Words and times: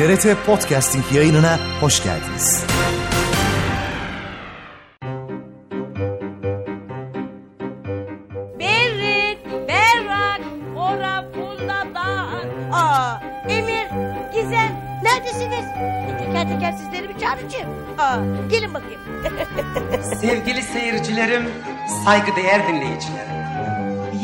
TRT 0.00 0.46
Podcasting 0.46 1.04
yayınına 1.14 1.58
hoş 1.80 2.02
geldiniz. 2.02 2.64
Berrin, 8.58 9.38
Berrak, 9.68 10.40
Ora, 10.76 11.24
Fulla'dan. 11.32 12.44
Aa, 12.72 13.20
Emir, 13.48 13.86
Gizem, 14.34 15.00
neredesiniz? 15.02 15.66
Teker 16.18 16.48
teker 16.48 16.72
sizleri 16.72 17.08
bir 17.08 17.18
çağıracağım. 17.18 17.70
Aa, 17.98 18.16
gelin 18.50 18.74
bakayım. 18.74 19.00
Sevgili 20.20 20.62
seyircilerim, 20.62 21.50
saygıdeğer 22.04 22.68
dinleyicilerim. 22.68 23.40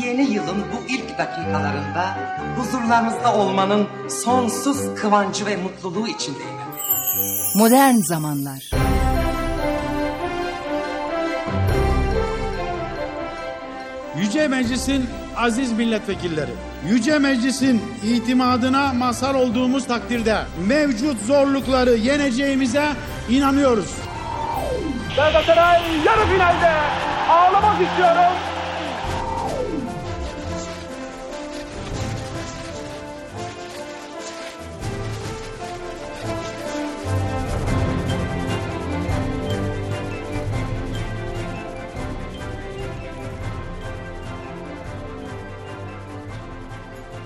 Yeni 0.03 0.21
yılın 0.31 0.57
bu 0.73 0.87
ilk 0.87 1.17
dakikalarında 1.17 2.17
huzurlarınızda 2.57 3.35
olmanın 3.35 3.87
sonsuz 4.27 4.95
kıvancı 4.95 5.45
ve 5.45 5.55
mutluluğu 5.57 6.07
içindeyim. 6.07 6.57
Modern 7.55 7.95
zamanlar. 7.95 8.69
Yüce 14.17 14.47
Meclis'in 14.47 15.09
aziz 15.37 15.71
milletvekilleri, 15.71 16.51
Yüce 16.89 17.19
Meclis'in 17.19 17.81
itimadına 18.03 18.93
mazhar 18.93 19.33
olduğumuz 19.33 19.87
takdirde 19.87 20.37
mevcut 20.67 21.21
zorlukları 21.21 21.93
yeneceğimize 21.93 22.85
inanıyoruz. 23.29 23.95
Galatasaray 25.15 25.81
yarı 26.05 26.25
finalde 26.25 26.71
ağlamak 27.29 27.81
istiyorum. 27.81 28.33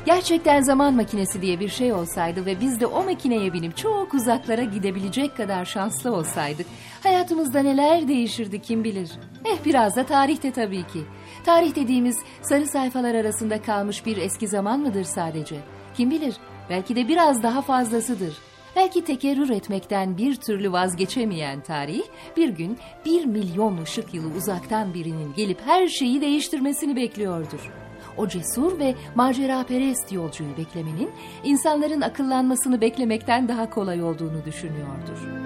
Gerçekten 0.06 0.62
zaman 0.62 0.94
makinesi 0.94 1.42
diye 1.42 1.60
bir 1.60 1.70
şey 1.70 1.94
olsaydı 1.94 2.46
ve 2.46 2.62
biz 2.62 2.80
de 2.80 2.86
o 2.86 3.04
makineye 3.04 3.54
binip 3.54 3.78
çok 3.78 4.14
uzaklara 4.14 4.64
gidebilecek 4.64 5.38
kadar 5.38 5.66
şanslı 5.66 6.16
olsaydık 6.16 6.68
hayatımızda 7.04 7.60
neler 7.60 8.08
değişirdi 8.08 8.62
kim 8.62 8.84
bilir. 8.84 9.12
Eh 9.46 9.66
biraz 9.66 9.96
da 9.96 10.06
tarihte 10.06 10.52
tabii 10.52 10.88
ki. 10.88 11.02
Tarih 11.46 11.76
dediğimiz 11.76 12.20
sarı 12.42 12.68
sayfalar 12.68 13.16
arasında 13.16 13.62
kalmış 13.62 14.06
bir 14.06 14.18
eski 14.18 14.48
zaman 14.48 14.80
mıdır 14.80 15.04
sadece? 15.04 15.56
Kim 15.98 16.12
bilir 16.12 16.36
belki 16.70 16.96
de 16.96 17.08
biraz 17.08 17.44
daha 17.44 17.62
fazlasıdır. 17.62 18.38
Belki 18.76 19.04
tekerrür 19.04 19.50
etmekten 19.50 20.18
bir 20.18 20.36
türlü 20.36 20.72
vazgeçemeyen 20.72 21.62
tarih 21.62 22.02
bir 22.38 22.50
gün 22.50 22.78
bir 23.06 23.26
milyon 23.26 23.78
ışık 23.78 24.14
yılı 24.14 24.36
uzaktan 24.38 24.94
birinin 24.94 25.34
gelip 25.34 25.62
her 25.66 25.88
şeyi 25.88 26.22
değiştirmesini 26.22 26.96
bekliyordur. 26.96 27.72
O 28.18 28.28
cesur 28.28 28.80
ve 28.80 28.96
maceraperest 29.16 30.12
yolcuyu 30.12 30.58
beklemenin 30.58 31.10
insanların 31.44 32.02
akıllanmasını 32.02 32.82
beklemekten 32.82 33.48
daha 33.48 33.70
kolay 33.70 34.04
olduğunu 34.04 34.46
düşünüyordur. 34.46 35.42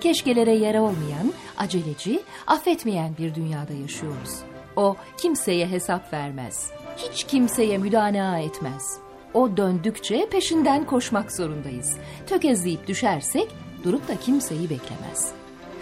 Keşkelere 0.00 0.54
yer 0.54 0.74
olmayan, 0.74 1.32
aceleci, 1.58 2.20
affetmeyen 2.46 3.16
bir 3.18 3.34
dünyada 3.34 3.72
yaşıyoruz. 3.72 4.38
O 4.76 4.96
kimseye 5.16 5.66
hesap 5.66 6.12
vermez. 6.12 6.70
Hiç 6.96 7.24
kimseye 7.24 7.78
müdana 7.78 8.38
etmez. 8.38 8.98
O 9.34 9.56
döndükçe 9.56 10.28
peşinden 10.30 10.86
koşmak 10.86 11.32
zorundayız. 11.32 11.96
Tökezleyip 12.26 12.86
düşersek 12.86 13.48
durup 13.84 14.08
da 14.08 14.16
kimseyi 14.16 14.70
beklemez. 14.70 15.32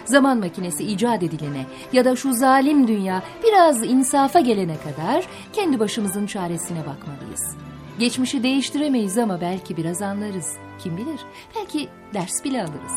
Zaman 0.05 0.37
makinesi 0.37 0.83
icat 0.83 1.23
edilene 1.23 1.65
ya 1.93 2.05
da 2.05 2.15
şu 2.15 2.33
zalim 2.33 2.87
dünya 2.87 3.23
biraz 3.43 3.83
insafa 3.83 4.39
gelene 4.39 4.77
kadar 4.77 5.25
kendi 5.53 5.79
başımızın 5.79 6.27
çaresine 6.27 6.79
bakmalıyız. 6.79 7.55
Geçmişi 7.99 8.43
değiştiremeyiz 8.43 9.17
ama 9.17 9.41
belki 9.41 9.77
biraz 9.77 10.01
anlarız. 10.01 10.53
Kim 10.79 10.97
bilir? 10.97 11.19
Belki 11.55 11.89
ders 12.13 12.43
bile 12.43 12.63
alırız. 12.63 12.93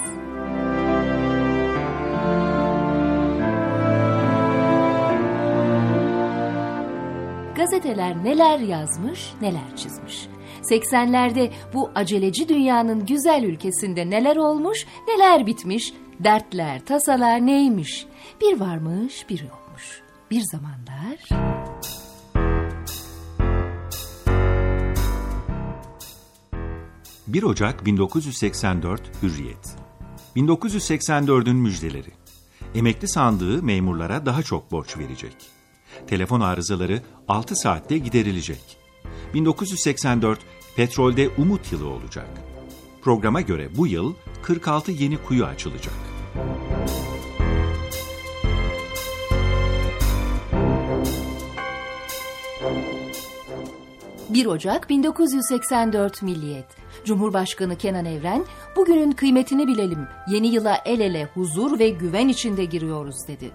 Gazeteler 7.57 8.25
neler 8.25 8.59
yazmış, 8.59 9.33
neler 9.41 9.77
çizmiş. 9.77 10.34
80'lerde 10.71 11.51
bu 11.75 11.91
aceleci 11.95 12.49
dünyanın 12.49 13.07
güzel 13.07 13.43
ülkesinde 13.43 14.11
neler 14.11 14.37
olmuş, 14.37 14.87
neler 15.09 15.47
bitmiş, 15.47 15.93
dertler, 16.21 16.85
tasalar 16.85 17.47
neymiş. 17.47 18.07
Bir 18.41 18.61
varmış, 18.61 19.27
bir 19.29 19.41
yokmuş. 19.41 20.03
Bir 20.31 20.41
zamanlar... 20.41 21.45
1 27.27 27.43
Ocak 27.43 27.87
1984 27.87 29.03
Hürriyet 29.23 29.77
1984'ün 30.37 31.57
müjdeleri 31.57 32.11
Emekli 32.75 33.09
sandığı 33.09 33.63
memurlara 33.63 34.27
daha 34.27 34.43
çok 34.43 34.73
borç 34.73 34.99
verecek. 34.99 35.37
Telefon 36.07 36.41
arızaları 36.41 37.03
6 37.29 37.57
saatte 37.57 37.99
giderilecek. 37.99 38.79
1984 39.35 40.39
petrolde 40.77 41.29
umut 41.39 41.73
yılı 41.73 41.89
olacak. 41.89 42.29
Programa 43.03 43.41
göre 43.41 43.69
bu 43.77 43.87
yıl 43.87 44.15
46 44.43 44.93
yeni 44.93 45.17
kuyu 45.19 45.45
açılacak. 45.45 45.95
...1 54.33 54.49
Ocak 54.49 54.91
1984 54.91 56.23
Milliyet. 56.23 56.67
Cumhurbaşkanı 57.05 57.77
Kenan 57.77 58.05
Evren, 58.05 58.45
bugünün 58.77 59.13
kıymetini 59.13 59.67
bilelim, 59.67 60.09
yeni 60.29 60.47
yıla 60.47 60.79
el 60.85 61.01
ele 61.01 61.25
huzur 61.35 61.79
ve 61.79 61.89
güven 61.89 62.29
içinde 62.29 62.65
giriyoruz 62.65 63.29
dedi. 63.29 63.51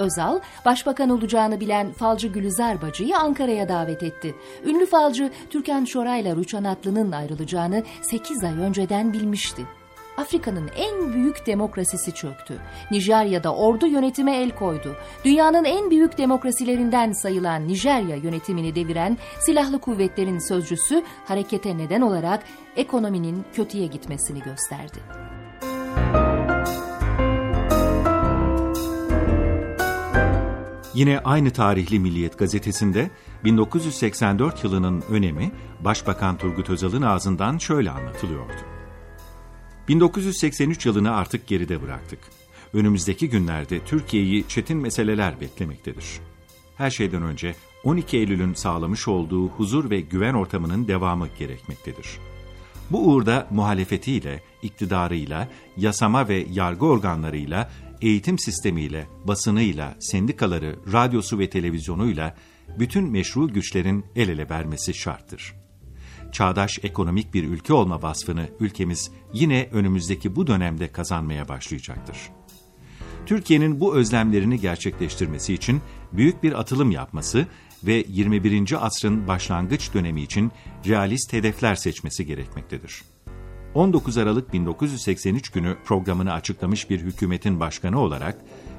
Özal, 0.00 0.40
başbakan 0.64 1.10
olacağını 1.10 1.60
bilen 1.60 1.92
falcı 1.92 2.28
Gülizar 2.28 2.82
Bacı'yı 2.82 3.16
Ankara'ya 3.16 3.68
davet 3.68 4.02
etti. 4.02 4.34
Ünlü 4.64 4.86
falcı 4.86 5.30
Türkan 5.50 5.84
Şoray'la 5.84 6.36
Rüçhan 6.36 6.64
Atlı'nın 6.64 7.12
ayrılacağını 7.12 7.82
8 8.02 8.44
ay 8.44 8.58
önceden 8.58 9.12
bilmişti. 9.12 9.62
Afrika'nın 10.16 10.70
en 10.76 11.12
büyük 11.12 11.46
demokrasisi 11.46 12.14
çöktü. 12.14 12.60
Nijerya'da 12.90 13.54
ordu 13.54 13.86
yönetime 13.86 14.36
el 14.36 14.50
koydu. 14.50 14.96
Dünyanın 15.24 15.64
en 15.64 15.90
büyük 15.90 16.18
demokrasilerinden 16.18 17.12
sayılan 17.12 17.68
Nijerya 17.68 18.16
yönetimini 18.16 18.74
deviren 18.74 19.18
silahlı 19.40 19.78
kuvvetlerin 19.78 20.48
sözcüsü 20.48 21.02
harekete 21.24 21.78
neden 21.78 22.00
olarak 22.00 22.42
ekonominin 22.76 23.44
kötüye 23.52 23.86
gitmesini 23.86 24.42
gösterdi. 24.42 24.98
Yine 30.94 31.18
aynı 31.18 31.50
tarihli 31.50 32.00
Milliyet 32.00 32.38
gazetesinde 32.38 33.10
1984 33.44 34.64
yılının 34.64 35.02
önemi 35.10 35.52
Başbakan 35.80 36.38
Turgut 36.38 36.70
Özal'ın 36.70 37.02
ağzından 37.02 37.58
şöyle 37.58 37.90
anlatılıyordu. 37.90 38.52
1983 39.88 40.86
yılını 40.86 41.14
artık 41.14 41.46
geride 41.46 41.82
bıraktık. 41.82 42.18
Önümüzdeki 42.72 43.28
günlerde 43.28 43.84
Türkiye'yi 43.84 44.48
çetin 44.48 44.78
meseleler 44.78 45.40
beklemektedir. 45.40 46.20
Her 46.76 46.90
şeyden 46.90 47.22
önce 47.22 47.54
12 47.84 48.16
Eylül'ün 48.16 48.54
sağlamış 48.54 49.08
olduğu 49.08 49.48
huzur 49.48 49.90
ve 49.90 50.00
güven 50.00 50.34
ortamının 50.34 50.88
devamı 50.88 51.28
gerekmektedir. 51.38 52.18
Bu 52.90 53.08
uğurda 53.08 53.46
muhalefetiyle, 53.50 54.42
iktidarıyla, 54.62 55.48
yasama 55.76 56.28
ve 56.28 56.46
yargı 56.52 56.86
organlarıyla 56.86 57.70
eğitim 58.02 58.38
sistemiyle, 58.38 59.08
basınıyla, 59.24 59.96
sendikaları, 60.00 60.76
radyosu 60.92 61.38
ve 61.38 61.50
televizyonuyla 61.50 62.36
bütün 62.78 63.10
meşru 63.10 63.48
güçlerin 63.48 64.04
el 64.16 64.28
ele 64.28 64.48
vermesi 64.48 64.94
şarttır. 64.94 65.54
Çağdaş 66.32 66.78
ekonomik 66.82 67.34
bir 67.34 67.44
ülke 67.44 67.72
olma 67.72 68.02
vasfını 68.02 68.48
ülkemiz 68.60 69.10
yine 69.32 69.68
önümüzdeki 69.72 70.36
bu 70.36 70.46
dönemde 70.46 70.92
kazanmaya 70.92 71.48
başlayacaktır. 71.48 72.16
Türkiye'nin 73.26 73.80
bu 73.80 73.96
özlemlerini 73.96 74.60
gerçekleştirmesi 74.60 75.54
için 75.54 75.80
büyük 76.12 76.42
bir 76.42 76.60
atılım 76.60 76.90
yapması 76.90 77.46
ve 77.84 78.04
21. 78.08 78.86
asrın 78.86 79.28
başlangıç 79.28 79.94
dönemi 79.94 80.22
için 80.22 80.52
realist 80.86 81.32
hedefler 81.32 81.74
seçmesi 81.74 82.26
gerekmektedir. 82.26 83.02
19 83.74 84.18
Aralık 84.18 84.52
1983 84.52 85.50
günü 85.50 85.76
programını 85.84 86.32
açıklamış 86.32 86.90
bir 86.90 87.00
hükümetin 87.00 87.60
başkanı 87.60 88.00
olarak 88.00 88.36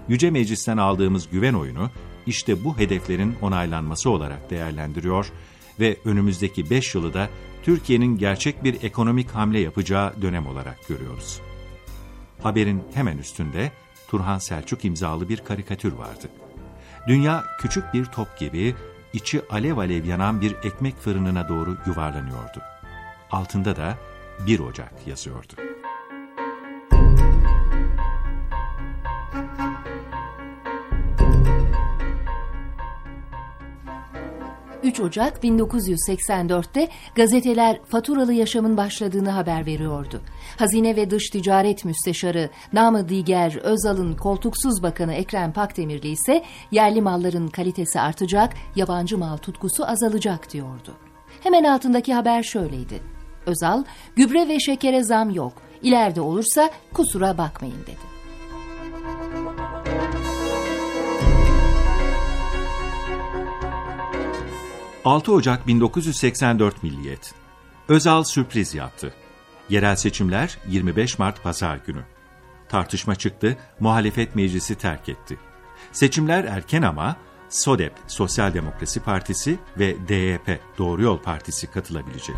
Yüce 0.08 0.32
Meclis'ten 0.32 0.78
aldığımız 0.78 1.30
güven 1.30 1.54
oyunu 1.54 1.90
işte 2.28 2.64
bu 2.64 2.78
hedeflerin 2.78 3.36
onaylanması 3.42 4.10
olarak 4.10 4.50
değerlendiriyor 4.50 5.32
ve 5.80 5.98
önümüzdeki 6.06 6.70
5 6.70 6.96
yılı 6.96 7.14
da 7.14 7.30
Türkiye'nin 7.64 8.18
gerçek 8.18 8.64
bir 8.64 8.84
ekonomik 8.84 9.32
hamle 9.32 9.60
yapacağı 9.60 10.22
dönem 10.22 10.48
olarak 10.48 10.88
görüyoruz. 10.88 11.42
Haberin 12.44 12.84
hemen 12.94 13.18
üstünde 13.18 13.72
Turhan 14.08 14.38
Selçuk 14.38 14.86
imzalı 14.86 15.30
bir 15.30 15.38
karikatür 15.38 15.94
vardı. 15.94 16.30
Dünya 17.08 17.44
küçük 17.60 17.94
bir 17.94 18.06
top 18.06 18.40
gibi 18.40 18.76
içi 19.14 19.42
alev 19.50 19.78
alev 19.78 20.06
yanan 20.06 20.42
bir 20.42 20.56
ekmek 20.64 20.98
fırınına 20.98 21.50
doğru 21.50 21.78
yuvarlanıyordu. 21.86 22.62
Altında 23.32 23.76
da 23.76 23.98
1 24.48 24.60
Ocak 24.60 25.08
yazıyordu. 25.08 25.54
3 34.84 35.00
Ocak 35.00 35.44
1984'te 35.44 36.90
gazeteler 37.16 37.80
faturalı 37.86 38.34
yaşamın 38.34 38.78
başladığını 38.78 39.30
haber 39.30 39.66
veriyordu. 39.66 40.22
Hazine 40.58 40.96
ve 40.96 41.10
Dış 41.10 41.30
Ticaret 41.30 41.86
Müsteşarı 41.86 42.50
namı 42.74 43.10
diğer 43.10 43.56
Özal'ın 43.56 44.16
koltuksuz 44.16 44.84
bakanı 44.84 45.14
Ekrem 45.14 45.54
Pakdemirli 45.54 46.08
ise 46.08 46.44
yerli 46.72 47.02
malların 47.02 47.48
kalitesi 47.48 48.00
artacak, 48.00 48.54
yabancı 48.76 49.18
mal 49.18 49.38
tutkusu 49.38 49.86
azalacak 49.86 50.54
diyordu. 50.54 50.94
Hemen 51.44 51.64
altındaki 51.64 52.14
haber 52.14 52.44
şöyleydi. 52.44 53.21
Özal, 53.46 53.84
gübre 54.16 54.48
ve 54.48 54.60
şekere 54.60 55.04
zam 55.04 55.30
yok, 55.30 55.54
ileride 55.82 56.22
olursa 56.22 56.70
kusura 56.94 57.38
bakmayın 57.38 57.82
dedi. 57.82 58.12
6 65.06 65.34
Ocak 65.34 65.68
1984 65.68 66.84
Milliyet. 66.84 67.34
Özal 67.88 68.24
sürpriz 68.24 68.76
yaptı. 68.76 69.14
Yerel 69.70 69.96
seçimler 69.96 70.58
25 70.68 71.20
Mart 71.20 71.44
Pazar 71.44 71.80
günü. 71.88 72.02
Tartışma 72.70 73.16
çıktı, 73.16 73.58
muhalefet 73.80 74.36
meclisi 74.36 74.76
terk 74.76 75.10
etti. 75.10 75.38
Seçimler 75.92 76.44
erken 76.44 76.82
ama 76.82 77.16
SODEP 77.50 77.94
Sosyal 78.08 78.54
Demokrasi 78.54 79.00
Partisi 79.00 79.60
ve 79.80 80.08
DYP 80.08 80.60
Doğru 80.78 81.02
Yol 81.04 81.18
Partisi 81.18 81.72
katılabilecek. 81.72 82.38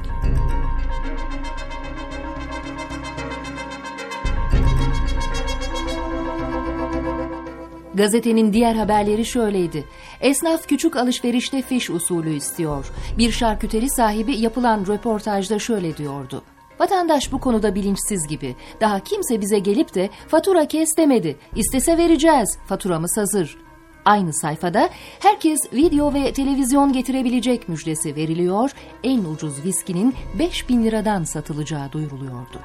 Gazetenin 7.93 8.53
diğer 8.53 8.75
haberleri 8.75 9.25
şöyleydi. 9.25 9.83
Esnaf 10.21 10.67
küçük 10.67 10.95
alışverişte 10.95 11.61
fiş 11.61 11.89
usulü 11.89 12.33
istiyor. 12.33 12.91
Bir 13.17 13.31
şarküteri 13.31 13.89
sahibi 13.89 14.37
yapılan 14.37 14.85
röportajda 14.87 15.59
şöyle 15.59 15.97
diyordu. 15.97 16.43
Vatandaş 16.79 17.31
bu 17.31 17.39
konuda 17.39 17.75
bilinçsiz 17.75 18.27
gibi. 18.27 18.55
Daha 18.81 18.99
kimse 18.99 19.41
bize 19.41 19.59
gelip 19.59 19.95
de 19.95 20.09
fatura 20.27 20.67
kes 20.67 20.97
demedi. 20.97 21.37
İstese 21.55 21.97
vereceğiz. 21.97 22.57
Faturamız 22.67 23.17
hazır. 23.17 23.57
Aynı 24.05 24.33
sayfada 24.33 24.89
herkes 25.19 25.59
video 25.73 26.13
ve 26.13 26.33
televizyon 26.33 26.93
getirebilecek 26.93 27.69
müjdesi 27.69 28.15
veriliyor. 28.15 28.71
En 29.03 29.23
ucuz 29.23 29.65
viskinin 29.65 30.15
5000 30.39 30.83
liradan 30.83 31.23
satılacağı 31.23 31.91
duyuruluyordu. 31.91 32.59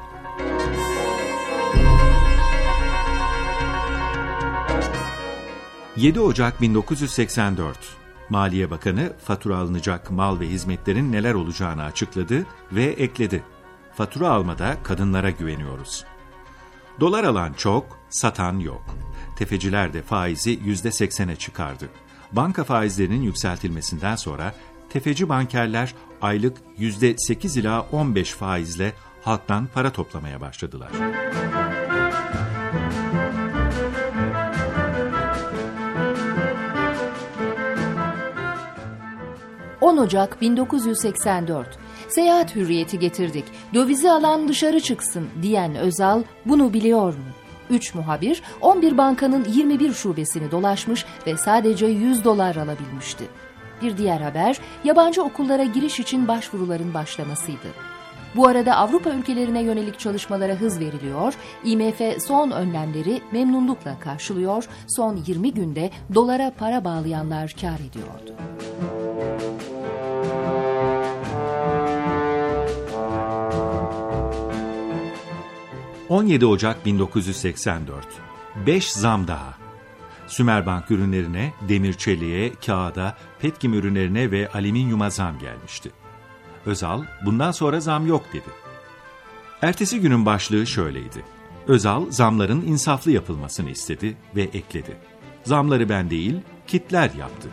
7 5.98 6.20
Ocak 6.20 6.60
1984 6.60 7.78
Maliye 8.28 8.70
Bakanı 8.70 9.12
fatura 9.24 9.56
alınacak 9.56 10.10
mal 10.10 10.40
ve 10.40 10.48
hizmetlerin 10.48 11.12
neler 11.12 11.34
olacağını 11.34 11.82
açıkladı 11.82 12.46
ve 12.72 12.84
ekledi. 12.84 13.42
Fatura 13.94 14.28
almada 14.30 14.76
kadınlara 14.82 15.30
güveniyoruz. 15.30 16.04
Dolar 17.00 17.24
alan 17.24 17.52
çok, 17.52 17.98
satan 18.10 18.58
yok. 18.58 18.84
Tefeciler 19.36 19.92
de 19.92 20.02
faizi 20.02 20.58
%80'e 20.58 21.36
çıkardı. 21.36 21.88
Banka 22.32 22.64
faizlerinin 22.64 23.22
yükseltilmesinden 23.22 24.16
sonra 24.16 24.54
tefeci 24.90 25.28
bankerler 25.28 25.94
aylık 26.22 26.56
%8 26.78 27.60
ila 27.60 27.80
15 27.92 28.32
faizle 28.32 28.92
halktan 29.22 29.68
para 29.74 29.92
toplamaya 29.92 30.40
başladılar. 30.40 30.90
10 39.88 39.96
Ocak 39.96 40.40
1984 40.40 41.78
Seyahat 42.08 42.56
hürriyeti 42.56 42.98
getirdik. 42.98 43.44
Dövizi 43.74 44.10
alan 44.10 44.48
dışarı 44.48 44.80
çıksın 44.80 45.28
diyen 45.42 45.74
Özal 45.74 46.22
bunu 46.46 46.72
biliyor 46.72 47.12
mu? 47.12 47.24
3 47.70 47.94
muhabir 47.94 48.42
11 48.60 48.98
bankanın 48.98 49.44
21 49.44 49.92
şubesini 49.92 50.50
dolaşmış 50.50 51.04
ve 51.26 51.36
sadece 51.36 51.86
100 51.86 52.24
dolar 52.24 52.56
alabilmişti. 52.56 53.24
Bir 53.82 53.96
diğer 53.98 54.20
haber 54.20 54.58
yabancı 54.84 55.22
okullara 55.22 55.64
giriş 55.64 56.00
için 56.00 56.28
başvuruların 56.28 56.94
başlamasıydı. 56.94 57.68
Bu 58.36 58.48
arada 58.48 58.76
Avrupa 58.76 59.10
ülkelerine 59.10 59.62
yönelik 59.62 59.98
çalışmalara 59.98 60.52
hız 60.52 60.80
veriliyor, 60.80 61.34
IMF 61.64 62.22
son 62.26 62.50
önlemleri 62.50 63.20
memnunlukla 63.32 63.98
karşılıyor, 64.00 64.68
son 64.88 65.16
20 65.26 65.54
günde 65.54 65.90
dolara 66.14 66.52
para 66.58 66.84
bağlayanlar 66.84 67.54
kar 67.60 67.80
ediyordu. 67.90 68.34
17 76.08 76.46
Ocak 76.46 76.86
1984 76.86 78.06
5 78.66 78.92
zam 78.92 79.28
daha. 79.28 79.54
Sümerbank 80.26 80.90
ürünlerine, 80.90 81.52
demir 81.68 81.94
çeliğe, 81.94 82.52
kağıda, 82.66 83.16
petkim 83.40 83.74
ürünlerine 83.74 84.30
ve 84.30 84.48
alüminyuma 84.48 85.10
zam 85.10 85.38
gelmişti. 85.38 85.90
Özal, 86.66 87.02
bundan 87.24 87.50
sonra 87.50 87.80
zam 87.80 88.06
yok 88.06 88.24
dedi. 88.32 88.48
Ertesi 89.62 90.00
günün 90.00 90.26
başlığı 90.26 90.66
şöyleydi. 90.66 91.24
Özal, 91.66 92.10
zamların 92.10 92.62
insaflı 92.66 93.10
yapılmasını 93.10 93.70
istedi 93.70 94.16
ve 94.36 94.42
ekledi. 94.42 94.96
Zamları 95.44 95.88
ben 95.88 96.10
değil, 96.10 96.40
kitler 96.66 97.10
yaptı. 97.18 97.48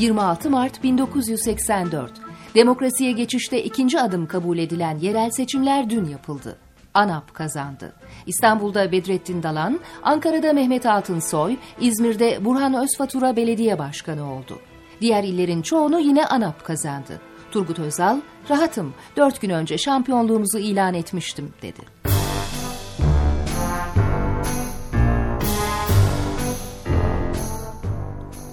26 0.00 0.50
Mart 0.50 0.82
1984. 0.82 2.12
Demokrasiye 2.54 3.12
geçişte 3.12 3.64
ikinci 3.64 4.00
adım 4.00 4.26
kabul 4.26 4.58
edilen 4.58 4.98
yerel 4.98 5.30
seçimler 5.30 5.90
dün 5.90 6.04
yapıldı. 6.04 6.56
ANAP 6.94 7.34
kazandı. 7.34 7.92
İstanbul'da 8.26 8.92
Bedrettin 8.92 9.42
Dalan, 9.42 9.80
Ankara'da 10.02 10.52
Mehmet 10.52 10.86
Altınsoy, 10.86 11.56
İzmir'de 11.80 12.44
Burhan 12.44 12.74
Özfatura 12.74 13.36
belediye 13.36 13.78
başkanı 13.78 14.34
oldu. 14.34 14.58
Diğer 15.00 15.24
illerin 15.24 15.62
çoğunu 15.62 16.00
yine 16.00 16.26
ANAP 16.26 16.64
kazandı. 16.64 17.20
Turgut 17.50 17.78
Özal, 17.78 18.20
rahatım, 18.50 18.94
dört 19.16 19.40
gün 19.40 19.50
önce 19.50 19.78
şampiyonluğumuzu 19.78 20.58
ilan 20.58 20.94
etmiştim, 20.94 21.52
dedi. 21.62 21.99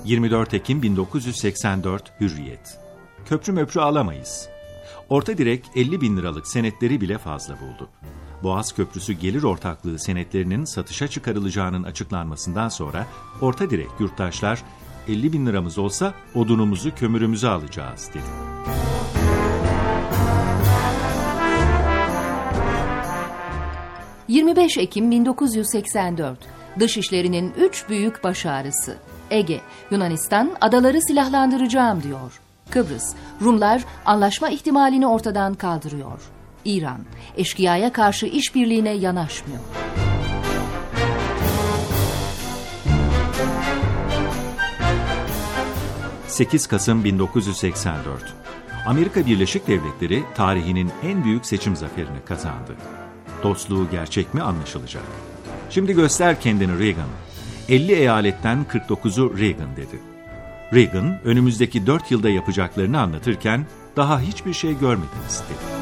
24 0.08 0.54
Ekim 0.54 0.82
1984 0.82 2.14
Hürriyet. 2.22 2.80
Köprü 3.26 3.54
möprü 3.54 3.80
alamayız. 3.80 4.50
Orta 5.10 5.38
direk 5.38 5.66
50 5.76 6.02
bin 6.02 6.18
liralık 6.18 6.48
senetleri 6.48 7.02
bile 7.02 7.18
fazla 7.18 7.54
buldu. 7.54 7.90
Boğaz 8.44 8.76
Köprüsü 8.76 9.14
gelir 9.14 9.44
ortaklığı 9.44 10.00
senetlerinin 10.00 10.66
satışa 10.66 11.08
çıkarılacağının 11.08 11.84
açıklanmasından 11.84 12.70
sonra 12.70 13.08
orta 13.42 13.70
direk 13.70 13.90
yurttaşlar 14.00 14.64
50 15.08 15.34
bin 15.34 15.46
liramız 15.46 15.78
olsa 15.78 16.14
odunumuzu 16.36 16.96
kömürümüzü 16.96 17.48
alacağız 17.48 18.10
dedi. 18.14 18.58
...25 24.30 24.80
Ekim 24.80 25.12
1984... 25.12 26.40
...dışişlerinin 26.80 27.54
üç 27.58 27.90
büyük 27.90 28.24
baş 28.24 28.46
ağrısı... 28.46 28.98
Ege, 29.32 29.62
Yunanistan 29.92 30.52
adaları 30.62 31.02
silahlandıracağım 31.02 32.04
diyor. 32.04 32.40
Kıbrıs, 32.70 33.16
Rumlar 33.42 33.86
anlaşma 34.06 34.50
ihtimalini 34.50 35.08
ortadan 35.08 35.54
kaldırıyor. 35.54 36.22
İran, 36.66 37.00
eşkıyaya 37.38 37.94
karşı 37.94 38.26
işbirliğine 38.26 38.92
yanaşmıyor. 38.92 39.60
...8 46.28 46.70
Kasım 46.70 47.04
1984... 47.04 48.36
Amerika 48.88 49.26
Birleşik 49.26 49.68
Devletleri 49.68 50.24
tarihinin 50.36 50.92
en 51.04 51.24
büyük 51.24 51.46
seçim 51.46 51.76
zaferini 51.76 52.22
kazandı. 52.26 52.76
Dostluğu 53.44 53.90
gerçek 53.92 54.34
mi 54.34 54.42
anlaşılacak. 54.42 55.04
Şimdi 55.70 55.94
göster 55.94 56.42
kendini 56.42 56.80
Reagan. 56.80 57.08
50 57.70 57.94
eyaletten 57.94 58.66
49'u 58.70 59.38
Reagan 59.40 59.76
dedi. 59.76 60.00
Reagan 60.74 61.20
önümüzdeki 61.24 61.88
4 61.88 62.12
yılda 62.12 62.30
yapacaklarını 62.30 63.00
anlatırken 63.00 63.66
daha 63.96 64.20
hiçbir 64.22 64.54
şey 64.54 64.80
görmediniz 64.80 65.44
dedi. 65.50 65.78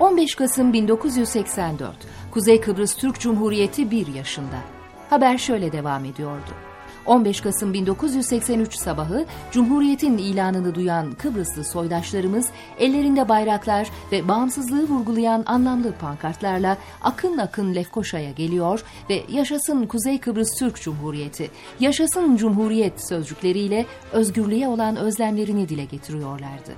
15 0.00 0.34
Kasım 0.34 0.72
1984. 0.72 1.96
Kuzey 2.30 2.60
Kıbrıs 2.60 2.96
Türk 2.96 3.20
Cumhuriyeti 3.20 3.90
1 3.90 4.06
yaşında. 4.06 4.56
Haber 5.10 5.38
şöyle 5.38 5.72
devam 5.72 6.04
ediyordu. 6.04 6.69
15 7.06 7.40
Kasım 7.40 7.72
1983 7.72 8.74
sabahı 8.74 9.26
Cumhuriyet'in 9.50 10.18
ilanını 10.18 10.74
duyan 10.74 11.12
Kıbrıslı 11.12 11.64
soydaşlarımız 11.64 12.48
ellerinde 12.78 13.28
bayraklar 13.28 13.90
ve 14.12 14.28
bağımsızlığı 14.28 14.88
vurgulayan 14.88 15.42
anlamlı 15.46 15.92
pankartlarla 15.92 16.78
akın 17.02 17.38
akın 17.38 17.74
Lefkoşa'ya 17.74 18.30
geliyor 18.30 18.84
ve 19.10 19.22
yaşasın 19.28 19.86
Kuzey 19.86 20.20
Kıbrıs 20.20 20.58
Türk 20.58 20.80
Cumhuriyeti, 20.80 21.50
yaşasın 21.80 22.36
Cumhuriyet 22.36 23.08
sözcükleriyle 23.08 23.86
özgürlüğe 24.12 24.68
olan 24.68 24.96
özlemlerini 24.96 25.68
dile 25.68 25.84
getiriyorlardı. 25.84 26.72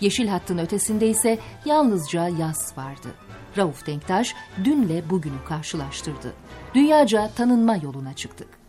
Yeşil 0.00 0.28
hattın 0.28 0.58
ötesinde 0.58 1.08
ise 1.08 1.38
yalnızca 1.64 2.28
yaz 2.28 2.72
vardı. 2.76 3.08
Rauf 3.56 3.86
Denktaş 3.86 4.34
dünle 4.64 5.10
bugünü 5.10 5.44
karşılaştırdı. 5.48 6.32
Dünyaca 6.74 7.30
tanınma 7.36 7.76
yoluna 7.76 8.14
çıktık. 8.14 8.61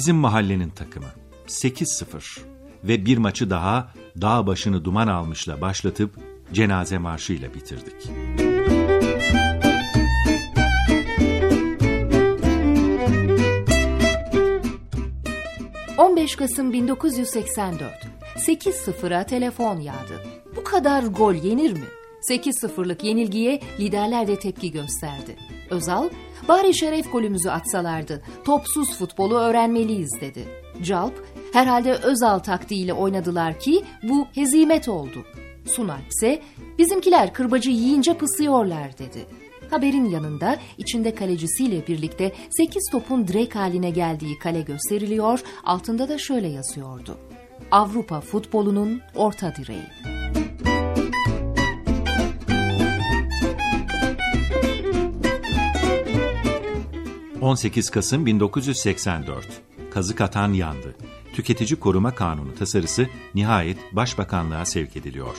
Bizim 0.00 0.16
mahallenin 0.16 0.70
takımı 0.70 1.06
8-0 1.46 2.40
ve 2.84 3.04
bir 3.04 3.18
maçı 3.18 3.50
daha 3.50 3.92
dağ 4.20 4.46
başını 4.46 4.84
duman 4.84 5.08
almışla 5.08 5.60
başlatıp 5.60 6.18
cenaze 6.52 6.98
marşıyla 6.98 7.54
bitirdik. 7.54 8.10
15 15.98 16.36
Kasım 16.36 16.72
1984. 16.72 17.92
8-0'a 18.36 19.24
telefon 19.24 19.80
yağdı. 19.80 20.24
Bu 20.56 20.64
kadar 20.64 21.02
gol 21.02 21.34
yenir 21.34 21.72
mi? 21.72 21.88
8-0'lık 22.30 23.04
yenilgiye 23.04 23.60
liderler 23.80 24.26
de 24.26 24.38
tepki 24.38 24.72
gösterdi. 24.72 25.36
Özal, 25.70 26.08
bari 26.50 26.74
şeref 26.74 27.12
golümüzü 27.12 27.48
atsalardı, 27.48 28.22
topsuz 28.44 28.98
futbolu 28.98 29.38
öğrenmeliyiz 29.38 30.20
dedi. 30.20 30.48
Calp, 30.82 31.24
herhalde 31.52 31.92
Özal 31.92 32.38
taktiğiyle 32.38 32.92
oynadılar 32.92 33.58
ki 33.58 33.84
bu 34.02 34.26
hezimet 34.34 34.88
oldu. 34.88 35.24
Sunalp 35.66 36.08
ise 36.10 36.42
bizimkiler 36.78 37.32
kırbacı 37.32 37.70
yiyince 37.70 38.14
pısıyorlar 38.14 38.98
dedi. 38.98 39.26
Haberin 39.70 40.04
yanında 40.04 40.56
içinde 40.78 41.14
kalecisiyle 41.14 41.86
birlikte 41.86 42.32
8 42.50 42.82
topun 42.92 43.28
direk 43.28 43.56
haline 43.56 43.90
geldiği 43.90 44.38
kale 44.38 44.60
gösteriliyor, 44.60 45.40
altında 45.64 46.08
da 46.08 46.18
şöyle 46.18 46.48
yazıyordu. 46.48 47.18
Avrupa 47.70 48.20
futbolunun 48.20 49.00
orta 49.14 49.54
direği. 49.56 50.19
...18 57.40 57.90
Kasım 57.90 58.26
1984... 58.26 59.46
...kazık 59.90 60.20
atan 60.20 60.52
yandı. 60.52 60.96
Tüketici 61.32 61.80
Koruma 61.80 62.14
Kanunu 62.14 62.54
tasarısı... 62.54 63.06
...nihayet 63.34 63.78
Başbakanlığa 63.92 64.64
sevk 64.64 64.96
ediliyor. 64.96 65.36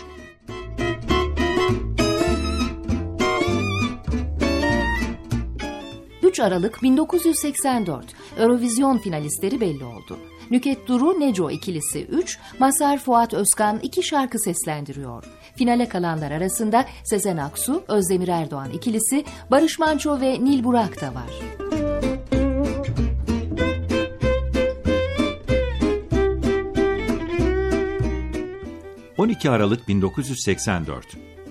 3 6.31 6.39
Aralık 6.39 6.83
1984 6.83 8.05
Eurovision 8.39 8.97
finalistleri 8.97 9.61
belli 9.61 9.83
oldu. 9.83 10.17
Nüket 10.51 10.87
Duru 10.87 11.19
Neco 11.19 11.51
ikilisi 11.51 12.05
3, 12.05 12.39
Masar 12.59 12.97
Fuat 12.97 13.33
Özkan 13.33 13.79
2 13.79 14.03
şarkı 14.03 14.39
seslendiriyor. 14.39 15.25
Finale 15.55 15.89
kalanlar 15.89 16.31
arasında 16.31 16.85
Sezen 17.03 17.37
Aksu, 17.37 17.83
Özdemir 17.87 18.27
Erdoğan 18.27 18.71
ikilisi, 18.71 19.25
Barış 19.51 19.79
Manço 19.79 20.21
ve 20.21 20.43
Nil 20.43 20.63
Burak 20.63 21.01
da 21.01 21.07
var. 21.07 21.80
...12 29.21 29.49
Aralık 29.49 29.87
1984... 29.87 31.05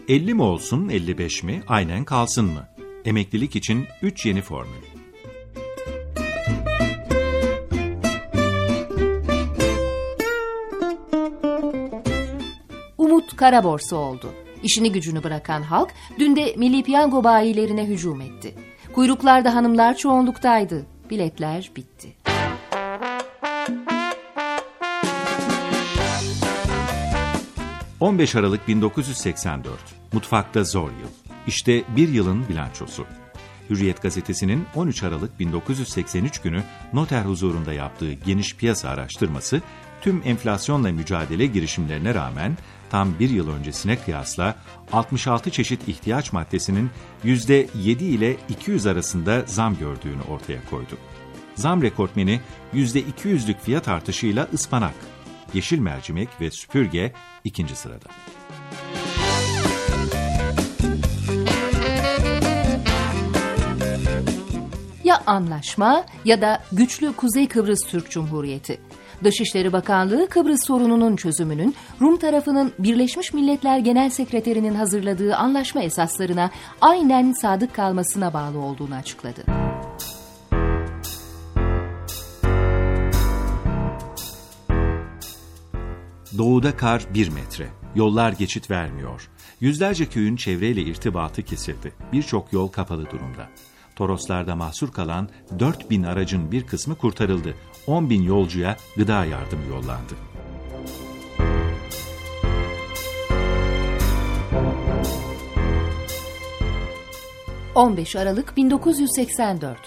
...50 0.08 0.34
mi 0.34 0.42
olsun 0.42 0.88
55 0.88 1.42
mi 1.42 1.62
aynen 1.68 2.04
kalsın 2.04 2.44
mı? 2.44 2.68
Emeklilik 3.04 3.56
için 3.56 3.86
3 4.02 4.26
yeni 4.26 4.42
formül. 4.42 4.82
Umut 12.98 13.36
kara 13.36 13.64
borsa 13.64 13.96
oldu. 13.96 14.32
İşini 14.62 14.92
gücünü 14.92 15.22
bırakan 15.24 15.62
halk 15.62 15.90
dün 16.18 16.36
de 16.36 16.54
milli 16.56 16.82
piyango 16.82 17.24
bayilerine 17.24 17.86
hücum 17.86 18.20
etti. 18.20 18.54
Kuyruklarda 18.92 19.54
hanımlar 19.54 19.96
çoğunluktaydı. 19.96 20.86
Biletler 21.10 21.70
bitti. 21.76 22.08
...15 28.00 28.38
Aralık 28.38 28.68
1984... 28.68 29.78
...Mutfakta 30.12 30.64
zor 30.64 30.90
yıl... 30.90 31.08
İşte 31.46 31.84
bir 31.96 32.08
yılın 32.08 32.48
bilançosu. 32.48 33.06
Hürriyet 33.70 34.02
gazetesinin 34.02 34.66
13 34.74 35.02
Aralık 35.02 35.40
1983 35.40 36.38
günü 36.38 36.62
noter 36.92 37.22
huzurunda 37.22 37.72
yaptığı 37.72 38.12
geniş 38.12 38.56
piyasa 38.56 38.88
araştırması, 38.88 39.62
tüm 40.00 40.22
enflasyonla 40.24 40.92
mücadele 40.92 41.46
girişimlerine 41.46 42.14
rağmen 42.14 42.56
tam 42.90 43.18
bir 43.18 43.30
yıl 43.30 43.50
öncesine 43.50 43.96
kıyasla 43.96 44.56
66 44.92 45.50
çeşit 45.50 45.88
ihtiyaç 45.88 46.32
maddesinin 46.32 46.90
%7 47.24 48.02
ile 48.02 48.36
200 48.48 48.86
arasında 48.86 49.42
zam 49.46 49.78
gördüğünü 49.78 50.22
ortaya 50.30 50.64
koydu. 50.70 50.98
Zam 51.54 51.82
rekortmeni 51.82 52.40
%200'lük 52.74 53.60
fiyat 53.60 53.88
artışıyla 53.88 54.48
ıspanak, 54.54 54.94
yeşil 55.54 55.78
mercimek 55.78 56.28
ve 56.40 56.50
süpürge 56.50 57.12
ikinci 57.44 57.76
sırada. 57.76 58.08
Ya 65.04 65.22
anlaşma 65.26 66.04
ya 66.24 66.40
da 66.40 66.60
güçlü 66.72 67.12
Kuzey 67.12 67.48
Kıbrıs 67.48 67.80
Türk 67.88 68.10
Cumhuriyeti. 68.10 68.80
Dışişleri 69.24 69.72
Bakanlığı 69.72 70.28
Kıbrıs 70.28 70.66
sorununun 70.66 71.16
çözümünün 71.16 71.74
Rum 72.00 72.16
tarafının 72.16 72.72
Birleşmiş 72.78 73.32
Milletler 73.32 73.78
Genel 73.78 74.10
Sekreterinin 74.10 74.74
hazırladığı 74.74 75.36
anlaşma 75.36 75.82
esaslarına 75.82 76.50
aynen 76.80 77.32
sadık 77.32 77.74
kalmasına 77.74 78.32
bağlı 78.32 78.58
olduğunu 78.58 78.94
açıkladı. 78.94 79.69
Doğuda 86.38 86.76
kar 86.76 87.06
bir 87.14 87.28
metre. 87.28 87.68
Yollar 87.94 88.32
geçit 88.32 88.70
vermiyor. 88.70 89.30
Yüzlerce 89.60 90.06
köyün 90.06 90.36
çevreyle 90.36 90.82
irtibatı 90.82 91.42
kesildi. 91.42 91.92
Birçok 92.12 92.52
yol 92.52 92.68
kapalı 92.68 93.10
durumda. 93.10 93.48
Toroslarda 93.96 94.56
mahsur 94.56 94.92
kalan 94.92 95.28
4 95.58 95.90
bin 95.90 96.02
aracın 96.02 96.52
bir 96.52 96.66
kısmı 96.66 96.94
kurtarıldı. 96.94 97.54
10 97.86 98.10
bin 98.10 98.22
yolcuya 98.22 98.76
gıda 98.96 99.24
yardımı 99.24 99.66
yollandı. 99.70 100.14
...15 107.74 108.18
Aralık 108.18 108.56
1984 108.56 109.78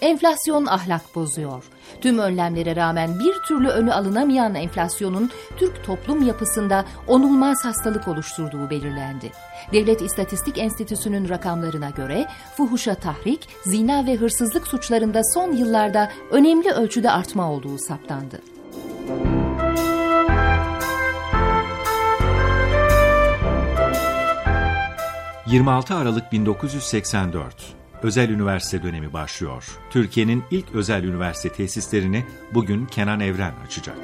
Enflasyon 0.00 0.66
ahlak 0.66 1.14
bozuyor. 1.14 1.64
Tüm 2.00 2.18
önlemlere 2.18 2.76
rağmen 2.76 3.20
bir 3.20 3.34
türlü 3.48 3.68
önü 3.68 3.92
alınamayan 3.92 4.54
enflasyonun 4.54 5.30
Türk 5.56 5.84
toplum 5.84 6.26
yapısında 6.26 6.84
onulmaz 7.06 7.64
hastalık 7.64 8.08
oluşturduğu 8.08 8.70
belirlendi. 8.70 9.32
Devlet 9.72 10.02
İstatistik 10.02 10.58
Enstitüsü'nün 10.58 11.28
rakamlarına 11.28 11.90
göre 11.90 12.26
fuhuşa 12.56 12.94
tahrik, 12.94 13.48
zina 13.64 14.06
ve 14.06 14.16
hırsızlık 14.16 14.68
suçlarında 14.68 15.20
son 15.34 15.52
yıllarda 15.52 16.10
önemli 16.30 16.70
ölçüde 16.70 17.10
artma 17.10 17.52
olduğu 17.52 17.78
saptandı. 17.78 18.40
...26 25.46 25.94
Aralık 25.94 26.32
1984 26.32 27.77
özel 28.02 28.30
üniversite 28.30 28.82
dönemi 28.82 29.12
başlıyor. 29.12 29.78
Türkiye'nin 29.90 30.44
ilk 30.50 30.74
özel 30.74 31.04
üniversite 31.04 31.48
tesislerini 31.48 32.24
bugün 32.54 32.86
Kenan 32.86 33.20
Evren 33.20 33.54
açacak. 33.66 33.96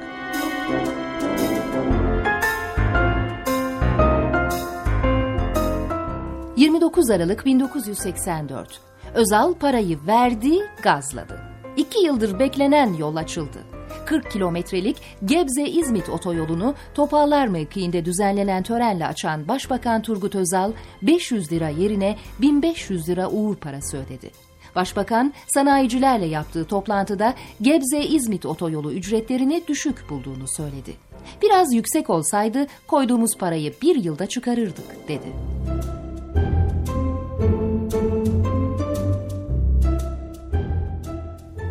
29 6.57 7.11
Aralık 7.11 7.47
1984. 7.47 8.81
Özal 9.15 9.55
parayı 9.55 9.99
verdi, 10.07 10.59
gazladı. 10.83 11.41
İki 11.77 12.05
yıldır 12.05 12.39
beklenen 12.39 12.93
yol 12.93 13.17
açıldı. 13.17 13.74
40 14.07 14.31
kilometrelik 14.31 14.97
Gebze-İzmit 15.25 16.09
otoyolunu 16.09 16.75
Topallar 16.95 17.47
mevkiinde 17.47 18.05
düzenlenen 18.05 18.63
törenle 18.63 19.07
açan 19.07 19.49
Başbakan 19.49 20.03
Turgut 20.03 20.35
Özal 20.35 20.73
500 21.03 21.53
lira 21.53 21.69
yerine 21.69 22.17
1500 22.41 23.09
lira 23.09 23.29
uğur 23.31 23.57
parası 23.57 23.97
ödedi. 23.97 24.31
Başbakan 24.77 25.35
sanayicilerle 25.47 26.27
yaptığı 26.27 26.65
toplantıda 26.65 27.35
Gebze-İzmit 27.61 28.47
otoyolu 28.47 28.93
ücretlerini 28.93 29.63
düşük 29.69 30.11
bulduğunu 30.11 30.49
söyledi. 30.49 30.95
Biraz 31.43 31.75
yüksek 31.75 32.11
olsaydı 32.11 32.67
koyduğumuz 32.87 33.37
parayı 33.39 33.75
bir 33.83 34.05
yılda 34.05 34.27
çıkarırdık 34.27 35.09
dedi. 35.09 35.33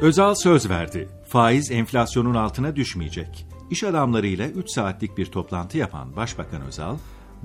Özal 0.02 0.36
söz 0.36 0.70
verdi. 0.70 1.10
Faiz 1.34 1.72
enflasyonun 1.72 2.34
altına 2.34 2.76
düşmeyecek. 2.76 3.48
İş 3.70 3.84
adamlarıyla 3.84 4.48
3 4.48 4.72
saatlik 4.72 5.18
bir 5.18 5.26
toplantı 5.26 5.78
yapan 5.78 6.16
Başbakan 6.16 6.62
Özal, 6.62 6.98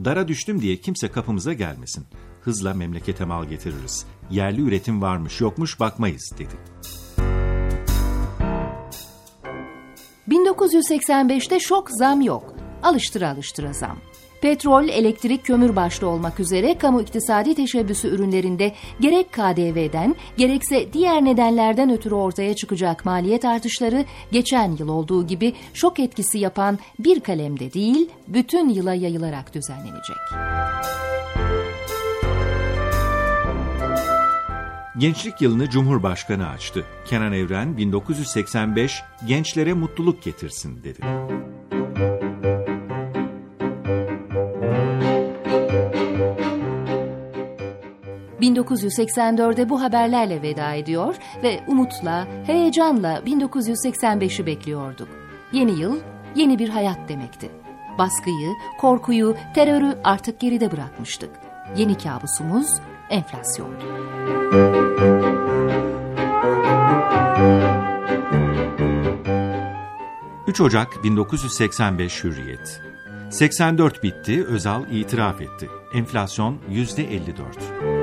dara 0.04 0.28
düştüm 0.28 0.62
diye 0.62 0.76
kimse 0.76 1.10
kapımıza 1.10 1.52
gelmesin. 1.52 2.06
Hızla 2.40 2.74
memlekete 2.74 3.24
mal 3.24 3.44
getiririz. 3.44 4.06
Yerli 4.30 4.60
üretim 4.60 5.02
varmış 5.02 5.40
yokmuş 5.40 5.80
bakmayız 5.80 6.32
dedi. 6.38 6.54
1985'te 10.28 11.60
şok 11.60 11.90
zam 11.90 12.20
yok. 12.20 12.54
Alıştıra 12.82 13.30
alıştıra 13.30 13.72
zam. 13.72 13.98
Petrol, 14.40 14.88
elektrik, 14.88 15.44
kömür 15.44 15.76
başta 15.76 16.06
olmak 16.06 16.40
üzere 16.40 16.78
kamu 16.78 17.00
iktisadi 17.00 17.54
teşebbüsü 17.54 18.08
ürünlerinde 18.08 18.74
gerek 19.00 19.32
KDV'den 19.32 20.16
gerekse 20.36 20.92
diğer 20.92 21.24
nedenlerden 21.24 21.90
ötürü 21.90 22.14
ortaya 22.14 22.56
çıkacak 22.56 23.04
maliyet 23.04 23.44
artışları 23.44 24.04
geçen 24.32 24.76
yıl 24.76 24.88
olduğu 24.88 25.26
gibi 25.26 25.54
şok 25.74 25.98
etkisi 25.98 26.38
yapan 26.38 26.78
bir 26.98 27.20
kalemde 27.20 27.72
değil, 27.72 28.08
bütün 28.28 28.68
yıla 28.68 28.94
yayılarak 28.94 29.54
düzenlenecek. 29.54 30.16
Gençlik 34.98 35.40
yılını 35.40 35.70
Cumhurbaşkanı 35.70 36.48
açtı. 36.48 36.84
Kenan 37.04 37.32
Evren 37.32 37.76
1985 37.76 39.02
gençlere 39.26 39.72
mutluluk 39.72 40.22
getirsin 40.22 40.84
dedi. 40.84 41.00
1984'de 48.58 49.68
bu 49.68 49.82
haberlerle 49.82 50.42
veda 50.42 50.74
ediyor 50.74 51.14
ve 51.42 51.60
umutla, 51.66 52.26
heyecanla 52.46 53.18
1985'i 53.18 54.46
bekliyorduk. 54.46 55.08
Yeni 55.52 55.80
yıl, 55.80 55.98
yeni 56.34 56.58
bir 56.58 56.68
hayat 56.68 57.08
demekti. 57.08 57.50
Baskıyı, 57.98 58.52
korkuyu, 58.78 59.36
terörü 59.54 59.98
artık 60.04 60.40
geride 60.40 60.72
bırakmıştık. 60.72 61.30
Yeni 61.76 61.98
kabusumuz 61.98 62.68
enflasyondu. 63.10 63.84
...3 70.46 70.62
Ocak 70.62 71.04
1985 71.04 72.24
Hürriyet. 72.24 72.82
84 73.30 74.02
bitti, 74.02 74.44
Özal 74.44 74.90
itiraf 74.90 75.40
etti. 75.40 75.68
Enflasyon 75.94 76.58
%54. 76.70 77.97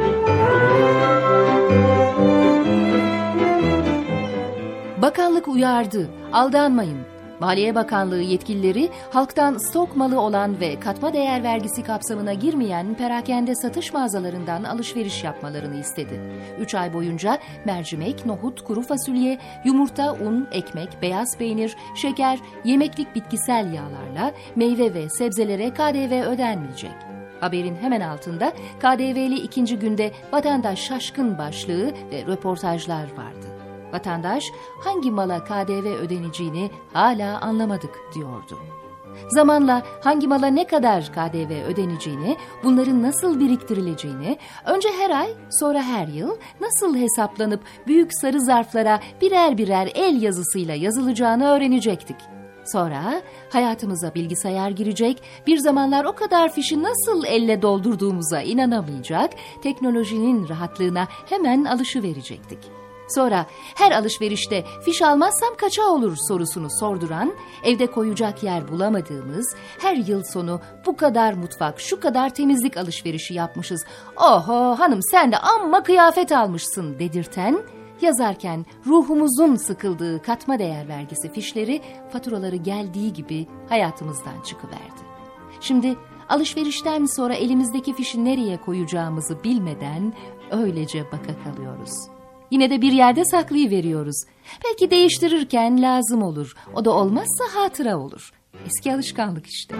Bakanlık 5.02 5.48
uyardı, 5.48 6.10
aldanmayın. 6.34 7.16
Maliye 7.40 7.76
Bakanlığı 7.76 8.22
yetkilileri 8.22 8.90
halktan 9.12 9.58
stok 9.58 9.96
malı 9.96 10.20
olan 10.20 10.60
ve 10.60 10.80
katma 10.80 11.14
değer 11.14 11.44
vergisi 11.44 11.84
kapsamına 11.84 12.34
girmeyen 12.34 12.94
perakende 12.94 13.56
satış 13.56 13.94
mağazalarından 13.94 14.64
alışveriş 14.64 15.24
yapmalarını 15.24 15.80
istedi. 15.80 16.22
3 16.60 16.76
ay 16.76 16.94
boyunca 16.94 17.38
mercimek, 17.66 18.26
nohut, 18.26 18.64
kuru 18.64 18.82
fasulye, 18.82 19.40
yumurta, 19.66 20.14
un, 20.14 20.48
ekmek, 20.52 21.02
beyaz 21.02 21.38
peynir, 21.38 21.76
şeker, 21.96 22.40
yemeklik 22.64 23.16
bitkisel 23.16 23.74
yağlarla 23.74 24.32
meyve 24.56 24.94
ve 24.94 25.10
sebzelere 25.10 25.70
KDV 25.70 26.28
ödenmeyecek. 26.28 27.15
Haberin 27.40 27.76
hemen 27.76 28.02
altında 28.02 28.54
KDV'li 28.80 29.36
ikinci 29.36 29.80
günde 29.80 30.12
vatandaş 30.32 30.80
şaşkın 30.80 31.38
başlığı 31.38 31.92
ve 32.12 32.26
röportajlar 32.28 33.04
vardı. 33.04 33.48
Vatandaş 33.94 34.52
hangi 34.84 35.12
mala 35.12 35.44
KDV 35.44 35.86
ödeneceğini 35.86 36.72
hala 36.94 37.42
anlamadık 37.42 38.00
diyordu. 38.16 38.60
Zamanla 39.28 39.84
hangi 40.04 40.28
mala 40.28 40.48
ne 40.48 40.68
kadar 40.68 41.06
KDV 41.06 41.66
ödeneceğini, 41.68 42.38
bunların 42.64 43.04
nasıl 43.04 43.40
biriktirileceğini, 43.40 44.38
önce 44.66 44.90
her 45.00 45.10
ay, 45.10 45.30
sonra 45.50 45.84
her 45.84 46.08
yıl 46.08 46.38
nasıl 46.62 46.98
hesaplanıp 46.98 47.62
büyük 47.88 48.12
sarı 48.22 48.42
zarflara 48.42 49.00
birer 49.22 49.58
birer 49.58 49.92
el 49.96 50.22
yazısıyla 50.22 50.76
yazılacağını 50.76 51.48
öğrenecektik. 51.48 52.35
Sonra 52.66 53.22
hayatımıza 53.50 54.16
bilgisayar 54.16 54.70
girecek, 54.70 55.22
bir 55.48 55.58
zamanlar 55.58 56.06
o 56.06 56.14
kadar 56.14 56.54
fişi 56.54 56.84
nasıl 56.84 57.26
elle 57.26 57.62
doldurduğumuza 57.62 58.42
inanamayacak, 58.42 59.32
teknolojinin 59.64 60.50
rahatlığına 60.50 61.08
hemen 61.30 61.66
alışıverecektik. 61.66 62.60
Sonra 63.08 63.46
her 63.76 63.92
alışverişte 63.92 64.66
fiş 64.86 65.02
almazsam 65.02 65.56
kaça 65.58 65.84
olur 65.84 66.18
sorusunu 66.28 66.68
sorduran, 66.80 67.34
evde 67.64 67.88
koyacak 67.88 68.44
yer 68.44 68.68
bulamadığımız, 68.68 69.56
her 69.82 69.96
yıl 69.96 70.24
sonu 70.24 70.62
bu 70.86 70.98
kadar 70.98 71.34
mutfak, 71.34 71.80
şu 71.80 72.00
kadar 72.00 72.34
temizlik 72.34 72.78
alışverişi 72.78 73.34
yapmışız. 73.34 73.86
Oho 74.18 74.76
hanım 74.80 75.00
sen 75.12 75.32
de 75.32 75.38
amma 75.38 75.84
kıyafet 75.84 76.32
almışsın 76.32 77.00
dedirten, 77.00 77.60
yazarken 78.02 78.66
ruhumuzun 78.86 79.56
sıkıldığı 79.56 80.22
katma 80.22 80.60
değer 80.60 80.88
vergisi 80.88 81.32
fişleri 81.32 81.82
faturaları 82.12 82.56
geldiği 82.56 83.14
gibi 83.14 83.48
hayatımızdan 83.70 84.42
çıkıverdi. 84.46 85.06
Şimdi 85.62 85.96
alışverişten 86.30 87.06
sonra 87.06 87.34
elimizdeki 87.34 87.94
fişi 87.94 88.26
nereye 88.26 88.62
koyacağımızı 88.62 89.44
bilmeden 89.44 90.14
öylece 90.52 91.06
baka 91.06 91.44
kalıyoruz.'' 91.44 92.16
Yine 92.52 92.70
de 92.70 92.82
bir 92.82 92.92
yerde 92.92 93.26
saklayıveriyoruz. 93.26 94.24
Belki 94.66 94.92
değiştirirken 94.92 95.82
lazım 95.82 96.24
olur. 96.24 96.56
O 96.74 96.86
da 96.86 96.92
olmazsa 96.92 97.44
hatıra 97.54 97.98
olur. 97.98 98.32
Eski 98.66 98.94
alışkanlık 98.94 99.48
işte. 99.48 99.76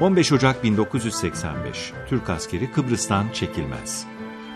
...15 0.00 0.34
Ocak 0.34 0.64
1985... 0.64 1.92
...Türk 2.08 2.30
askeri 2.30 2.72
Kıbrıs'tan 2.72 3.26
çekilmez. 3.32 4.06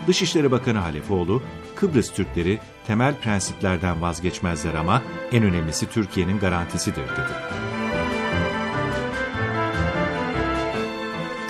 Dışişleri 0.07 0.51
Bakanı 0.51 0.79
Halefoğlu... 0.79 1.43
...Kıbrıs 1.77 2.13
Türkleri 2.13 2.61
temel 2.87 3.15
prensiplerden 3.15 4.03
vazgeçmezler 4.03 4.75
ama... 4.75 5.03
...en 5.33 5.43
önemlisi 5.43 5.91
Türkiye'nin 5.91 6.39
garantisidir 6.39 7.03
dedi. 7.03 7.65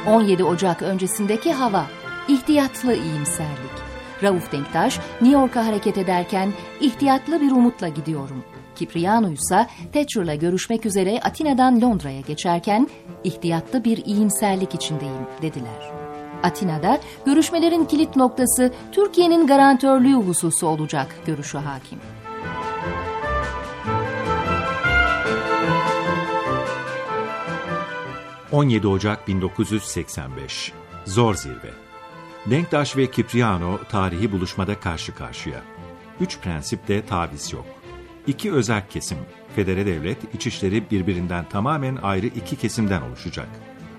17 0.06 0.44
Ocak 0.44 0.82
öncesindeki 0.82 1.52
hava, 1.52 1.86
ihtiyatlı 2.28 2.94
iyimserlik. 2.94 3.74
Rauf 4.22 4.52
Denktaş, 4.52 4.98
New 4.98 5.40
York'a 5.40 5.66
hareket 5.66 5.98
ederken 5.98 6.52
ihtiyatlı 6.80 7.40
bir 7.40 7.50
umutla 7.50 7.88
gidiyorum. 7.88 8.44
Kipriano 8.74 9.30
ise 9.30 9.66
Thatcher'la 9.92 10.34
görüşmek 10.34 10.86
üzere 10.86 11.20
Atina'dan 11.20 11.80
Londra'ya 11.80 12.20
geçerken 12.20 12.88
ihtiyatlı 13.24 13.84
bir 13.84 14.04
iyimserlik 14.04 14.74
içindeyim 14.74 15.26
dediler. 15.42 15.92
Atina'da 16.42 17.00
görüşmelerin 17.26 17.84
kilit 17.84 18.16
noktası 18.16 18.72
Türkiye'nin 18.92 19.46
garantörlüğü 19.46 20.14
hususu 20.14 20.66
olacak 20.66 21.16
görüşü 21.26 21.58
hakim. 21.58 21.98
17 28.54 28.86
Ocak 28.88 29.28
1985 29.28 30.72
Zor 31.04 31.34
Zirve 31.34 31.70
Denktaş 32.46 32.96
ve 32.96 33.10
Kipriano 33.10 33.78
tarihi 33.88 34.32
buluşmada 34.32 34.80
karşı 34.80 35.14
karşıya. 35.14 35.62
Üç 36.20 36.38
prensipte 36.38 37.06
taviz 37.06 37.52
yok. 37.52 37.66
İki 38.26 38.52
özerk 38.52 38.90
kesim, 38.90 39.18
federe 39.56 39.86
devlet, 39.86 40.34
içişleri 40.34 40.90
birbirinden 40.90 41.48
tamamen 41.48 41.96
ayrı 41.96 42.26
iki 42.26 42.56
kesimden 42.56 43.02
oluşacak. 43.02 43.48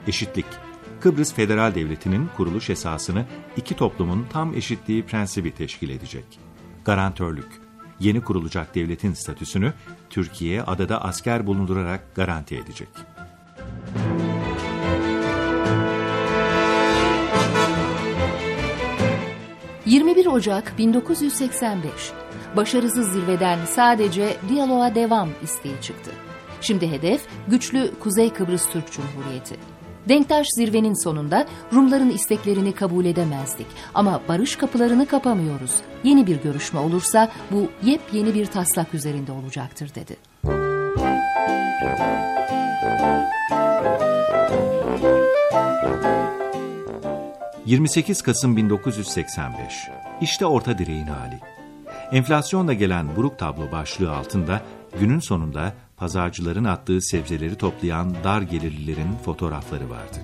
Eşitlik, 0.08 0.46
Kıbrıs 1.02 1.34
Federal 1.34 1.76
Devleti'nin 1.76 2.30
kuruluş 2.38 2.70
esasını 2.70 3.26
iki 3.58 3.76
toplumun 3.76 4.28
tam 4.34 4.54
eşitliği 4.54 5.06
prensibi 5.06 5.52
teşkil 5.52 5.90
edecek. 5.90 6.26
Garantörlük, 6.86 7.62
yeni 8.00 8.22
kurulacak 8.22 8.76
devletin 8.76 9.14
statüsünü 9.14 9.74
Türkiye 10.10 10.64
adada 10.64 11.04
asker 11.04 11.48
bulundurarak 11.48 12.16
garanti 12.16 12.56
edecek. 12.56 12.90
21 19.86 20.26
Ocak 20.26 20.78
1985. 20.78 21.92
Başarısız 22.56 23.12
zirveden 23.12 23.60
sadece 23.66 24.38
diyaloğa 24.50 24.96
devam 24.96 25.30
isteği 25.44 25.82
çıktı. 25.82 26.12
Şimdi 26.62 26.92
hedef 26.92 27.22
güçlü 27.48 27.92
Kuzey 28.00 28.30
Kıbrıs 28.30 28.70
Türk 28.70 28.92
Cumhuriyeti. 28.92 29.56
Denktaş 30.10 30.48
zirvenin 30.56 31.04
sonunda 31.04 31.48
Rumların 31.74 32.10
isteklerini 32.10 32.72
kabul 32.72 33.06
edemezdik 33.06 33.68
ama 33.94 34.22
barış 34.30 34.56
kapılarını 34.56 35.06
kapamıyoruz. 35.06 35.72
Yeni 36.04 36.28
bir 36.28 36.42
görüşme 36.42 36.80
olursa 36.80 37.32
bu 37.52 37.68
yepyeni 37.84 38.34
bir 38.34 38.46
taslak 38.46 38.94
üzerinde 38.94 39.32
olacaktır 39.32 39.92
dedi. 39.96 40.16
28 47.66 48.22
Kasım 48.22 48.58
1985. 48.58 49.90
İşte 50.22 50.46
orta 50.46 50.78
direğin 50.78 51.08
hali. 51.08 51.40
Enflasyonla 52.12 52.74
gelen 52.74 53.16
buruk 53.16 53.40
tablo 53.40 53.72
başlığı 53.72 54.12
altında 54.12 54.62
günün 55.00 55.20
sonunda 55.20 55.74
pazarcıların 55.98 56.64
attığı 56.64 57.02
sebzeleri 57.02 57.56
toplayan 57.56 58.16
dar 58.24 58.42
gelirlilerin 58.42 59.16
fotoğrafları 59.26 59.90
vardı. 59.90 60.18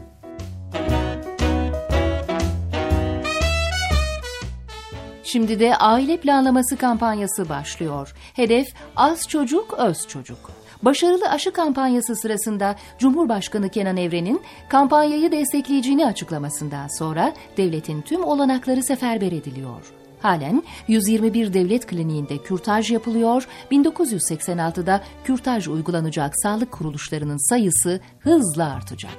Şimdi 5.23 5.59
de 5.59 5.75
aile 5.75 6.17
planlaması 6.17 6.77
kampanyası 6.77 7.49
başlıyor. 7.49 8.13
Hedef 8.33 8.67
az 8.95 9.27
çocuk, 9.27 9.75
öz 9.77 10.07
çocuk. 10.07 10.60
Başarılı 10.81 11.29
aşı 11.29 11.51
kampanyası 11.51 12.15
sırasında 12.15 12.75
Cumhurbaşkanı 12.99 13.69
Kenan 13.69 13.97
Evren'in 13.97 14.41
kampanyayı 14.69 15.31
destekleyeceğini 15.31 16.05
açıklamasından 16.05 16.87
sonra 16.99 17.33
devletin 17.57 18.01
tüm 18.01 18.23
olanakları 18.23 18.83
seferber 18.83 19.31
ediliyor. 19.31 19.93
Halen 20.21 20.63
121 20.87 21.53
devlet 21.53 21.87
kliniğinde 21.87 22.37
kürtaj 22.37 22.91
yapılıyor, 22.91 23.47
1986'da 23.71 25.01
kürtaj 25.23 25.67
uygulanacak 25.67 26.33
sağlık 26.43 26.71
kuruluşlarının 26.71 27.49
sayısı 27.49 27.99
hızla 28.19 28.73
artacak. 28.73 29.17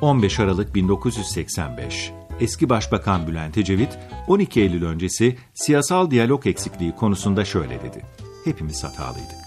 ...15 0.00 0.42
Aralık 0.42 0.74
1985 0.74 2.12
eski 2.40 2.68
Başbakan 2.68 3.26
Bülent 3.26 3.58
Ecevit 3.58 3.98
12 4.28 4.60
Eylül 4.60 4.84
öncesi 4.84 5.36
siyasal 5.54 6.10
diyalog 6.10 6.46
eksikliği 6.46 6.92
konusunda 6.92 7.44
şöyle 7.44 7.82
dedi. 7.82 8.02
Hepimiz 8.44 8.84
hatalıydık. 8.84 9.44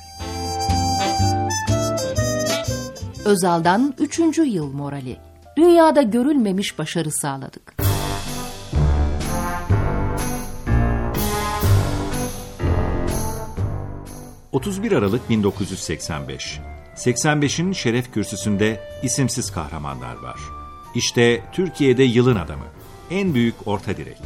Özal'dan 3.25 3.93
3. 3.99 4.19
yıl 4.37 4.73
morali. 4.73 5.17
Dünyada 5.57 6.01
görülmemiş 6.01 6.79
başarı 6.79 7.11
sağladık. 7.11 7.77
...31 14.53 14.97
Aralık 14.97 15.29
1985. 15.29 16.59
85'in 16.95 17.73
şeref 17.73 18.13
kürsüsünde 18.13 18.79
isimsiz 19.03 19.51
kahramanlar 19.51 20.15
var. 20.15 20.39
İşte 20.95 21.43
Türkiye'de 21.51 22.03
yılın 22.03 22.35
adamı 22.35 22.65
en 23.11 23.33
büyük 23.33 23.55
orta 23.65 23.97
direk. 23.97 24.17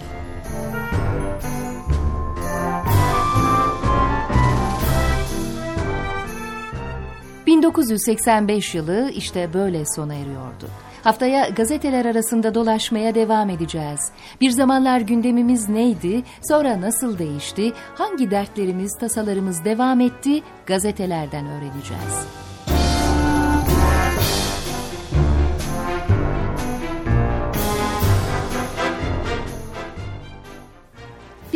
...1985 7.48 8.78
yılı 8.78 9.12
işte 9.16 9.54
böyle 9.54 9.86
sona 9.86 10.14
eriyordu. 10.14 10.68
Haftaya 11.04 11.50
gazeteler 11.50 12.06
arasında 12.06 12.56
dolaşmaya 12.56 13.16
devam 13.16 13.50
edeceğiz. 13.50 14.12
Bir 14.42 14.50
zamanlar 14.50 15.02
gündemimiz 15.02 15.70
neydi, 15.70 16.24
sonra 16.48 16.82
nasıl 16.82 17.18
değişti, 17.18 17.74
hangi 17.96 18.32
dertlerimiz, 18.32 18.98
tasalarımız 19.00 19.66
devam 19.66 20.02
etti, 20.02 20.44
gazetelerden 20.66 21.46
öğreneceğiz. 21.46 22.28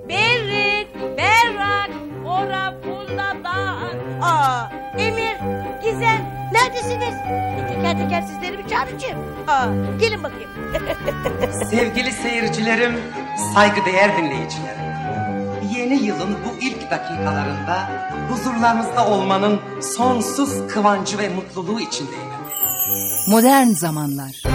Berrik, 0.10 0.88
berrak, 1.18 1.90
ora 2.26 2.82
pulladan. 2.82 3.98
Aa, 4.22 4.70
Emir, 4.98 5.36
Gizem, 5.84 6.50
neredesiniz? 6.54 7.16
Teker 7.70 7.98
teker 7.98 8.22
sizleri 8.22 8.58
bir 8.58 8.68
çağıracağım. 8.70 9.20
Aa, 9.48 9.66
gelin 10.00 10.24
bakayım. 10.24 10.50
Sevgili 11.70 12.12
seyircilerim, 12.12 13.00
saygıdeğer 13.54 14.18
dinleyicilerim. 14.18 14.84
Yeni 15.76 16.04
yılın 16.04 16.34
bu 16.46 16.62
ilk 16.62 16.92
dakikalarında 16.92 17.90
huzurlarınızda 18.30 19.08
olmanın 19.08 19.60
sonsuz 19.82 20.68
kıvancı 20.68 21.18
ve 21.18 21.30
mutluluğu 21.30 21.80
içindeyim. 21.80 22.34
Modern 23.28 23.68
zamanlar. 23.68 24.53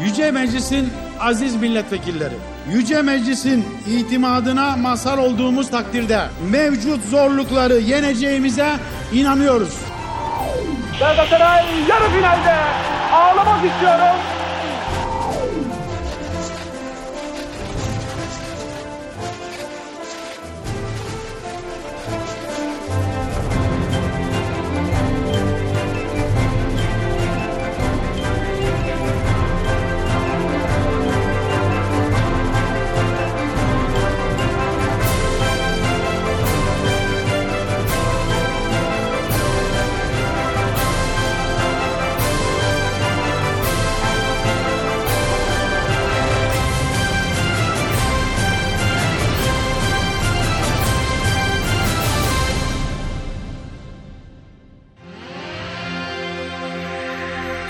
Yüce 0.00 0.30
Meclis'in 0.30 0.92
aziz 1.20 1.56
milletvekilleri, 1.56 2.34
Yüce 2.72 3.02
Meclis'in 3.02 3.64
itimadına 3.88 4.76
mazhar 4.76 5.18
olduğumuz 5.18 5.70
takdirde 5.70 6.20
mevcut 6.50 7.04
zorlukları 7.04 7.74
yeneceğimize 7.74 8.68
inanıyoruz. 9.12 9.74
Galatasaray 11.00 11.64
yarı 11.88 12.10
finalde 12.10 12.54
ağlamak 13.12 13.64
istiyorum. 13.64 14.16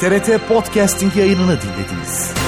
TRT 0.04 0.48
Podcasting 0.48 1.16
yayınını 1.16 1.58
dinlediniz. 1.62 2.43